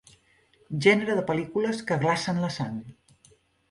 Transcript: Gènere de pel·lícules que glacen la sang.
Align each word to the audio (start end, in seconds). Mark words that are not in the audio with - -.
Gènere 0.85 1.19
de 1.21 1.25
pel·lícules 1.29 1.87
que 1.91 2.01
glacen 2.07 2.45
la 2.49 2.53
sang. 2.61 2.85